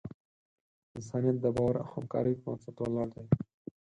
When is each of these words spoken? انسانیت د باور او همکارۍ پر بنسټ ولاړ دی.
انسانیت 0.95 1.37
د 1.41 1.45
باور 1.55 1.75
او 1.81 1.87
همکارۍ 1.95 2.33
پر 2.41 2.43
بنسټ 2.43 2.75
ولاړ 2.79 3.07
دی. 3.15 3.25